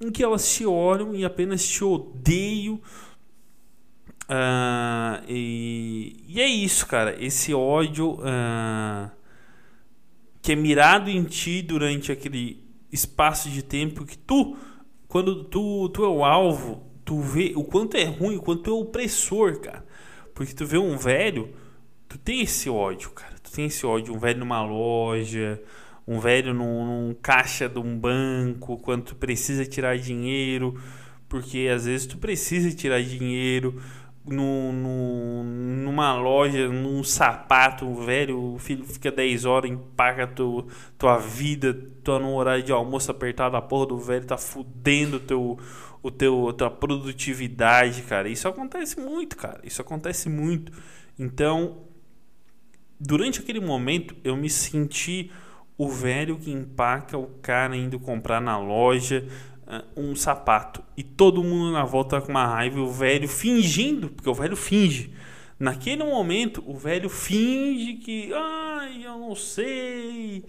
em 0.00 0.10
que 0.12 0.22
elas 0.22 0.54
te 0.54 0.64
olham 0.64 1.16
e 1.16 1.24
apenas 1.24 1.66
te 1.66 1.82
odeiam. 1.82 2.80
Uh, 4.32 5.22
e, 5.28 6.24
e, 6.26 6.40
é 6.40 6.46
isso, 6.46 6.86
cara. 6.86 7.22
Esse 7.22 7.52
ódio 7.52 8.18
que 10.40 10.52
é 10.52 10.56
mirado 10.56 11.10
em 11.10 11.22
ti 11.24 11.60
durante 11.60 12.10
aquele 12.10 12.64
espaço 12.90 13.50
de 13.50 13.62
tempo 13.62 14.04
que 14.06 14.16
tu, 14.16 14.56
quando 15.06 15.44
tu, 15.44 15.88
tu 15.90 16.04
é 16.04 16.08
o 16.08 16.24
alvo 16.24 16.92
tu 17.04 17.20
vê 17.20 17.52
o 17.54 17.64
quanto 17.64 17.96
é 17.96 18.04
ruim, 18.04 18.36
o 18.36 18.42
quanto 18.42 18.70
é 18.70 18.72
opressor, 18.72 19.60
cara. 19.60 19.84
Porque 20.34 20.54
tu 20.54 20.64
vê 20.64 20.78
um 20.78 20.96
velho, 20.96 21.50
tu 22.08 22.18
tem 22.18 22.40
esse 22.40 22.70
ódio, 22.70 23.10
cara. 23.10 23.34
Tu 23.42 23.52
tem 23.52 23.66
esse 23.66 23.84
ódio, 23.84 24.14
um 24.14 24.18
velho 24.18 24.38
numa 24.38 24.62
loja, 24.64 25.62
um 26.06 26.18
velho 26.18 26.54
num, 26.54 26.86
num 26.86 27.14
caixa 27.14 27.68
de 27.68 27.78
um 27.78 27.98
banco, 27.98 28.78
quando 28.78 29.04
tu 29.04 29.16
precisa 29.16 29.66
tirar 29.66 29.98
dinheiro, 29.98 30.80
porque 31.28 31.68
às 31.72 31.86
vezes 31.86 32.06
tu 32.06 32.18
precisa 32.18 32.74
tirar 32.74 33.02
dinheiro 33.02 33.80
no, 34.24 34.72
no, 34.72 35.44
numa 35.44 36.14
loja, 36.14 36.68
num 36.68 37.02
sapato, 37.02 37.92
velho, 37.94 38.54
o 38.54 38.58
filho 38.58 38.84
fica 38.84 39.10
10 39.10 39.44
horas, 39.44 39.70
empaca 39.70 40.26
tu, 40.26 40.66
tua 40.96 41.18
vida, 41.18 41.74
tu 42.04 42.18
no 42.18 42.34
horário 42.34 42.62
de 42.62 42.72
almoço 42.72 43.10
apertado, 43.10 43.56
a 43.56 43.62
porra 43.62 43.86
do 43.86 43.98
velho 43.98 44.24
tá 44.24 44.36
fudendo 44.36 45.18
teu 45.18 45.58
o 46.02 46.10
teu, 46.10 46.52
tua 46.58 46.68
produtividade, 46.68 48.02
cara. 48.02 48.28
Isso 48.28 48.48
acontece 48.48 48.98
muito, 48.98 49.36
cara. 49.36 49.60
Isso 49.62 49.80
acontece 49.80 50.28
muito. 50.28 50.72
Então, 51.16 51.84
durante 52.98 53.40
aquele 53.40 53.60
momento, 53.60 54.16
eu 54.24 54.36
me 54.36 54.50
senti 54.50 55.30
o 55.78 55.88
velho 55.88 56.38
que 56.38 56.50
empaca 56.50 57.16
o 57.16 57.26
cara 57.40 57.76
indo 57.76 58.00
comprar 58.00 58.40
na 58.40 58.58
loja 58.58 59.26
um 59.96 60.14
sapato. 60.14 60.82
E 60.96 61.02
todo 61.02 61.42
mundo 61.42 61.72
na 61.72 61.84
volta 61.84 62.20
com 62.20 62.30
uma 62.30 62.46
raiva 62.46 62.80
o 62.80 62.90
velho 62.90 63.28
fingindo, 63.28 64.10
porque 64.10 64.28
o 64.28 64.34
velho 64.34 64.56
finge. 64.56 65.12
Naquele 65.58 66.02
momento, 66.02 66.62
o 66.66 66.76
velho 66.76 67.08
finge 67.08 67.94
que, 67.94 68.32
ai, 68.34 69.06
eu 69.06 69.18
não 69.18 69.34
sei, 69.36 70.44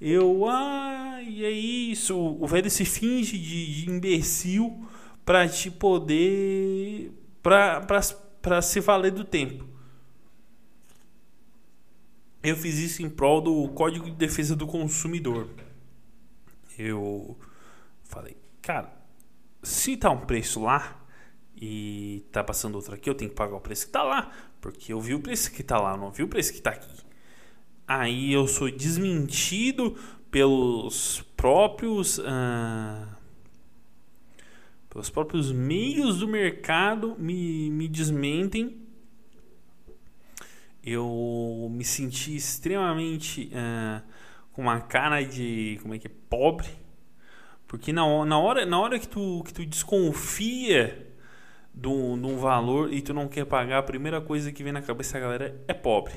eu, 0.00 0.46
ai, 0.48 1.44
é 1.44 1.50
isso. 1.50 2.16
O 2.16 2.46
velho 2.46 2.70
se 2.70 2.84
finge 2.84 3.38
de, 3.38 3.82
de 3.82 3.90
imbecil 3.90 4.86
para 5.24 5.48
te 5.48 5.70
poder 5.70 7.12
para 7.42 8.62
se 8.62 8.80
valer 8.80 9.12
do 9.12 9.24
tempo. 9.24 9.66
Eu 12.42 12.56
fiz 12.56 12.78
isso 12.78 13.02
em 13.02 13.08
prol 13.08 13.40
do 13.40 13.68
Código 13.68 14.06
de 14.06 14.16
Defesa 14.16 14.54
do 14.54 14.66
Consumidor. 14.66 15.48
Eu 16.78 17.38
falei, 18.02 18.36
cara, 18.64 18.92
se 19.62 19.96
tá 19.96 20.10
um 20.10 20.26
preço 20.26 20.62
lá 20.62 21.04
e 21.56 22.24
tá 22.32 22.42
passando 22.42 22.74
outro 22.76 22.94
aqui, 22.94 23.08
eu 23.08 23.14
tenho 23.14 23.30
que 23.30 23.36
pagar 23.36 23.56
o 23.56 23.60
preço 23.60 23.86
que 23.86 23.92
tá 23.92 24.02
lá, 24.02 24.30
porque 24.60 24.92
eu 24.92 25.00
vi 25.00 25.14
o 25.14 25.20
preço 25.20 25.52
que 25.52 25.62
tá 25.62 25.78
lá, 25.78 25.92
eu 25.92 25.98
não 25.98 26.10
vi 26.10 26.22
o 26.22 26.28
preço 26.28 26.52
que 26.52 26.60
tá 26.60 26.70
aqui. 26.70 27.04
Aí 27.86 28.32
eu 28.32 28.46
sou 28.48 28.70
desmentido 28.70 29.96
pelos 30.30 31.22
próprios 31.36 32.18
uh, 32.18 33.14
os 34.94 35.10
próprios 35.10 35.50
meios 35.50 36.20
do 36.20 36.28
mercado 36.28 37.16
me, 37.18 37.68
me 37.70 37.88
desmentem. 37.88 38.80
Eu 40.82 41.68
me 41.70 41.84
senti 41.84 42.36
extremamente 42.36 43.50
uh, 43.52 44.02
com 44.52 44.62
uma 44.62 44.80
cara 44.80 45.22
de 45.22 45.78
como 45.82 45.94
é 45.94 45.98
que 45.98 46.06
é 46.06 46.10
pobre, 46.30 46.68
porque 47.74 47.92
na, 47.92 48.24
na 48.24 48.38
hora 48.38 48.64
na 48.64 48.78
hora 48.78 49.00
que 49.00 49.08
tu 49.08 49.42
que 49.44 49.52
tu 49.52 49.66
desconfia 49.66 51.12
de 51.74 51.88
um 51.88 52.38
valor 52.38 52.92
e 52.92 53.02
tu 53.02 53.12
não 53.12 53.26
quer 53.26 53.44
pagar, 53.44 53.78
a 53.78 53.82
primeira 53.82 54.20
coisa 54.20 54.52
que 54.52 54.62
vem 54.62 54.72
na 54.72 54.80
cabeça 54.80 55.14
da 55.14 55.20
galera 55.20 55.60
é 55.66 55.74
pobre. 55.74 56.14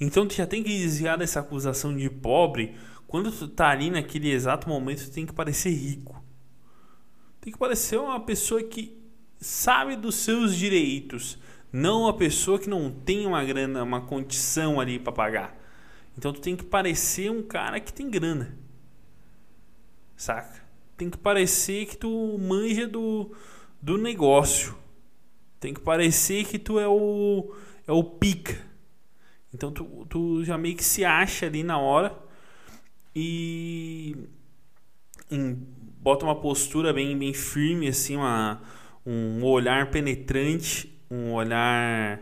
Então 0.00 0.28
tu 0.28 0.34
já 0.34 0.46
tem 0.46 0.62
que 0.62 0.68
desviar 0.68 1.18
dessa 1.18 1.40
acusação 1.40 1.96
de 1.96 2.08
pobre. 2.08 2.76
Quando 3.08 3.32
tu 3.32 3.48
tá 3.48 3.68
ali 3.68 3.90
naquele 3.90 4.30
exato 4.30 4.68
momento, 4.68 5.04
tu 5.06 5.10
tem 5.10 5.26
que 5.26 5.32
parecer 5.32 5.70
rico. 5.70 6.22
Tem 7.40 7.52
que 7.52 7.58
parecer 7.58 7.98
uma 7.98 8.20
pessoa 8.20 8.62
que 8.62 8.96
sabe 9.40 9.96
dos 9.96 10.14
seus 10.14 10.54
direitos, 10.54 11.36
não 11.72 12.02
uma 12.02 12.16
pessoa 12.16 12.60
que 12.60 12.70
não 12.70 12.92
tem 12.92 13.26
uma 13.26 13.44
grana, 13.44 13.82
uma 13.82 14.02
condição 14.02 14.80
ali 14.80 15.00
para 15.00 15.12
pagar. 15.12 15.58
Então 16.16 16.32
tu 16.32 16.40
tem 16.40 16.54
que 16.54 16.64
parecer 16.64 17.28
um 17.28 17.42
cara 17.42 17.80
que 17.80 17.92
tem 17.92 18.08
grana. 18.08 18.62
Saca? 20.16 20.62
Tem 20.96 21.10
que 21.10 21.18
parecer 21.18 21.86
que 21.86 21.96
tu 21.96 22.38
manja 22.38 22.86
do, 22.86 23.34
do 23.80 23.98
negócio. 23.98 24.76
Tem 25.58 25.74
que 25.74 25.80
parecer 25.80 26.44
que 26.44 26.58
tu 26.58 26.78
é 26.78 26.86
o 26.86 27.54
é 27.86 27.92
o 27.92 28.02
pica. 28.02 28.56
Então 29.52 29.70
tu, 29.70 30.06
tu 30.08 30.44
já 30.44 30.58
meio 30.58 30.76
que 30.76 30.84
se 30.84 31.04
acha 31.04 31.46
ali 31.46 31.62
na 31.62 31.78
hora 31.78 32.16
e 33.14 34.16
bota 36.00 36.24
uma 36.24 36.34
postura 36.34 36.92
bem, 36.92 37.16
bem 37.16 37.32
firme, 37.32 37.88
assim, 37.88 38.16
uma, 38.16 38.60
um 39.06 39.42
olhar 39.44 39.90
penetrante, 39.90 40.92
um 41.10 41.32
olhar 41.32 42.20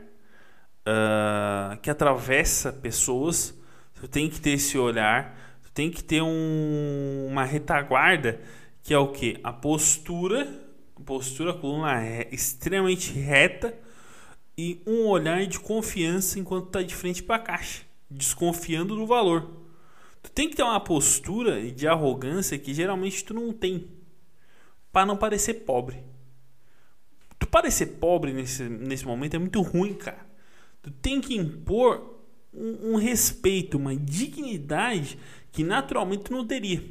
uh, 0.86 1.76
que 1.80 1.90
atravessa 1.90 2.72
pessoas. 2.72 3.58
Tu 3.94 4.06
tem 4.08 4.28
que 4.28 4.40
ter 4.40 4.50
esse 4.50 4.76
olhar, 4.76 5.36
tem 5.74 5.90
que 5.90 6.02
ter 6.02 6.22
um, 6.22 7.26
uma 7.28 7.44
retaguarda, 7.44 8.40
que 8.82 8.92
é 8.92 8.98
o 8.98 9.08
que? 9.08 9.38
A 9.42 9.52
postura, 9.52 10.46
postura, 11.04 11.50
a 11.50 11.54
coluna 11.54 12.04
é 12.04 12.28
extremamente 12.32 13.12
reta 13.12 13.74
e 14.56 14.82
um 14.86 15.06
olhar 15.06 15.46
de 15.46 15.58
confiança 15.58 16.38
enquanto 16.38 16.66
está 16.66 16.82
de 16.82 16.94
frente 16.94 17.22
para 17.22 17.36
a 17.36 17.40
caixa, 17.40 17.82
desconfiando 18.10 18.94
do 18.94 19.06
valor. 19.06 19.62
Tu 20.22 20.30
tem 20.30 20.48
que 20.48 20.56
ter 20.56 20.62
uma 20.62 20.80
postura 20.80 21.70
de 21.70 21.88
arrogância 21.88 22.58
que 22.58 22.72
geralmente 22.72 23.24
tu 23.24 23.34
não 23.34 23.52
tem. 23.52 23.88
para 24.92 25.06
não 25.06 25.16
parecer 25.16 25.54
pobre. 25.64 26.04
Tu 27.38 27.46
parecer 27.46 27.86
pobre 27.98 28.32
nesse, 28.32 28.62
nesse 28.68 29.06
momento 29.06 29.34
é 29.34 29.38
muito 29.38 29.60
ruim, 29.62 29.94
cara. 29.94 30.24
Tu 30.82 30.90
tem 30.90 31.20
que 31.20 31.34
impor 31.34 32.11
um, 32.52 32.92
um 32.92 32.96
respeito, 32.96 33.78
uma 33.78 33.96
dignidade 33.96 35.18
que 35.50 35.64
naturalmente 35.64 36.24
tu 36.24 36.32
não 36.32 36.46
teria. 36.46 36.82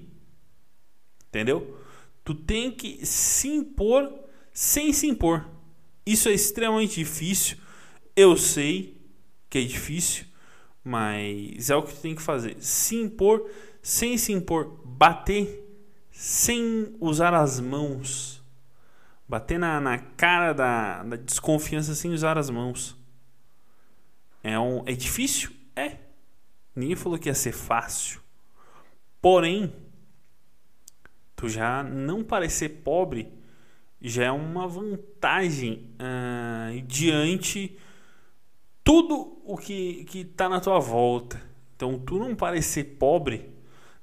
Entendeu? 1.28 1.78
Tu 2.24 2.36
tem 2.36 2.72
que 2.72 3.06
se 3.06 3.48
impor 3.48 4.12
sem 4.54 4.92
se 4.92 5.08
impor. 5.08 5.48
Isso 6.06 6.30
é 6.30 6.34
extremamente 6.34 6.96
difícil. 6.96 7.58
Eu 8.16 8.36
sei 8.36 9.02
que 9.50 9.58
é 9.58 9.62
difícil. 9.62 10.26
Mas 10.84 11.70
é 11.70 11.76
o 11.76 11.84
que 11.84 11.94
tu 11.94 12.02
tem 12.02 12.16
que 12.16 12.22
fazer. 12.22 12.58
Se 12.60 12.96
impor 12.96 13.50
sem 13.82 14.18
se 14.18 14.32
impor. 14.32 14.82
Bater 14.84 15.68
sem 16.12 16.96
usar 17.00 17.34
as 17.34 17.60
mãos. 17.60 18.44
Bater 19.28 19.58
na, 19.58 19.80
na 19.80 19.98
cara 19.98 20.54
da, 20.54 21.04
da 21.04 21.16
desconfiança 21.16 21.96
sem 21.96 22.12
usar 22.12 22.38
as 22.38 22.50
mãos. 22.50 23.01
É, 24.52 24.60
um, 24.60 24.84
é 24.86 24.94
difícil? 24.94 25.52
É. 25.76 25.98
Ninguém 26.76 26.96
falou 26.96 27.18
que 27.18 27.30
ia 27.30 27.34
ser 27.34 27.52
fácil. 27.52 28.22
Porém, 29.22 29.74
tu 31.36 31.50
já 31.50 31.84
não 31.84 32.24
parecer 32.24 32.70
pobre 32.84 33.32
já 34.02 34.26
é 34.26 34.32
uma 34.32 34.68
vantagem 34.68 35.92
uh, 36.00 36.82
diante 36.82 37.78
tudo 38.84 39.40
o 39.46 39.56
que 39.58 40.08
está 40.14 40.50
na 40.50 40.60
tua 40.60 40.80
volta. 40.80 41.42
Então, 41.76 42.00
tu 42.00 42.18
não 42.18 42.36
parecer 42.36 42.96
pobre 42.98 43.50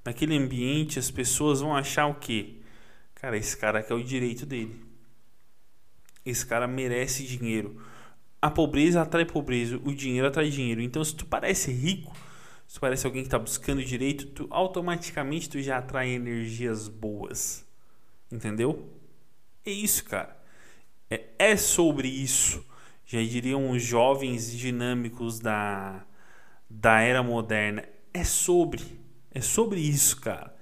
naquele 0.05 0.37
ambiente, 0.37 0.99
as 0.99 1.11
pessoas 1.11 1.61
vão 1.61 1.75
achar 1.75 2.07
o 2.07 2.15
quê? 2.15 2.55
Cara, 3.17 3.37
esse 3.37 3.57
cara 3.57 3.83
quer 3.83 3.95
o 3.95 4.03
direito 4.03 4.47
dele. 4.47 4.81
Esse 6.25 6.47
cara 6.47 6.69
merece 6.69 7.25
dinheiro. 7.25 7.83
A 8.40 8.51
pobreza 8.51 9.03
atrai 9.03 9.24
pobreza, 9.24 9.81
o 9.85 9.92
dinheiro 9.94 10.29
atrai 10.29 10.48
dinheiro. 10.48 10.81
Então, 10.81 11.03
se 11.05 11.14
tu 11.14 11.27
parece 11.27 11.72
rico, 11.72 12.16
se 12.66 12.74
tu 12.74 12.81
parece 12.81 13.07
alguém 13.07 13.22
que 13.22 13.29
está 13.29 13.38
buscando 13.38 13.83
direito, 13.83 14.27
tu 14.27 14.46
automaticamente 14.51 15.48
tu 15.48 15.61
já 15.61 15.79
atrai 15.79 16.11
energias 16.11 16.87
boas. 16.87 17.66
Entendeu? 18.31 18.88
É 19.64 19.70
isso, 19.70 20.05
cara. 20.05 20.37
É, 21.11 21.24
é 21.38 21.57
sobre 21.57 22.09
isso. 22.09 22.64
Já 23.05 23.22
diriam 23.22 23.70
os 23.70 23.83
jovens 23.83 24.53
dinâmicos 24.53 25.40
da, 25.40 26.05
da 26.68 27.01
era 27.01 27.22
moderna. 27.22 27.85
É 28.12 28.22
sobre. 28.22 28.85
É 29.31 29.40
sobre 29.40 29.81
isso, 29.81 30.20
cara. 30.20 30.55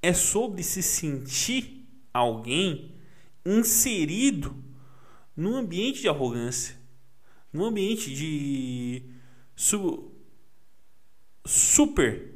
É 0.00 0.12
sobre 0.12 0.62
se 0.62 0.82
sentir 0.82 1.88
alguém 2.12 2.94
inserido 3.44 4.54
num 5.36 5.56
ambiente 5.56 6.00
de 6.00 6.08
arrogância, 6.08 6.76
num 7.52 7.64
ambiente 7.64 8.14
de 8.14 9.02
su 9.56 10.10
super 11.44 12.34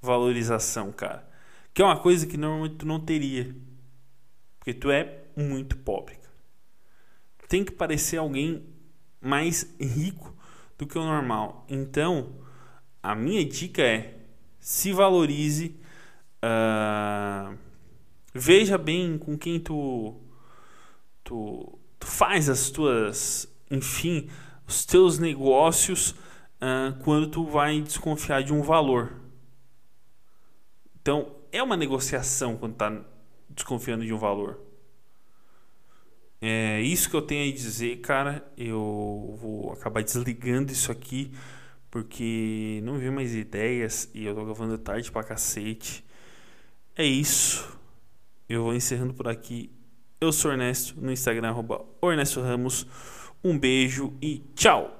valorização, 0.00 0.92
cara. 0.92 1.28
Que 1.72 1.82
é 1.82 1.84
uma 1.84 1.98
coisa 1.98 2.26
que 2.26 2.36
normalmente 2.36 2.76
tu 2.76 2.86
não 2.86 3.00
teria. 3.00 3.54
Porque 4.58 4.74
tu 4.74 4.90
é 4.90 5.24
muito 5.36 5.76
pobre. 5.76 6.18
Tem 7.48 7.64
que 7.64 7.72
parecer 7.72 8.16
alguém 8.16 8.66
mais 9.20 9.74
rico 9.80 10.34
do 10.78 10.86
que 10.86 10.98
o 10.98 11.04
normal. 11.04 11.64
Então, 11.68 12.34
a 13.02 13.14
minha 13.14 13.44
dica 13.44 13.82
é 13.82 14.16
se 14.58 14.92
valorize, 14.92 15.76
uh, 16.42 17.56
veja 18.34 18.76
bem 18.76 19.16
com 19.16 19.38
quem 19.38 19.60
tu, 19.60 20.20
tu, 21.22 21.78
tu, 22.00 22.06
faz 22.06 22.48
as 22.48 22.68
tuas, 22.70 23.48
enfim, 23.70 24.28
os 24.66 24.84
teus 24.84 25.18
negócios 25.18 26.10
uh, 26.10 26.96
quando 27.04 27.28
tu 27.28 27.44
vai 27.44 27.80
desconfiar 27.80 28.42
de 28.42 28.52
um 28.52 28.62
valor. 28.62 29.12
Então, 31.00 31.36
é 31.52 31.62
uma 31.62 31.76
negociação 31.76 32.56
quando 32.56 32.72
está 32.72 33.04
desconfiando 33.48 34.04
de 34.04 34.12
um 34.12 34.18
valor. 34.18 34.60
É 36.40 36.80
isso 36.82 37.08
que 37.08 37.16
eu 37.16 37.22
tenho 37.22 37.50
a 37.50 37.54
dizer, 37.54 38.00
cara. 38.00 38.46
Eu 38.56 39.36
vou 39.40 39.72
acabar 39.72 40.02
desligando 40.02 40.72
isso 40.72 40.92
aqui 40.92 41.32
porque 41.90 42.80
não 42.84 42.98
vi 42.98 43.10
mais 43.10 43.34
ideias 43.34 44.10
e 44.12 44.26
eu 44.26 44.34
tô 44.34 44.44
gravando 44.44 44.76
tarde 44.76 45.10
pra 45.10 45.22
cacete. 45.22 46.04
É 46.94 47.04
isso. 47.04 47.66
Eu 48.48 48.64
vou 48.64 48.74
encerrando 48.74 49.14
por 49.14 49.28
aqui. 49.28 49.70
Eu 50.20 50.32
sou 50.32 50.50
Ernesto, 50.50 51.00
no 51.00 51.10
Instagram, 51.10 51.48
arroba 51.48 51.84
Ernesto 52.02 52.40
Ramos. 52.40 52.86
Um 53.44 53.58
beijo 53.58 54.14
e 54.20 54.42
tchau! 54.54 54.95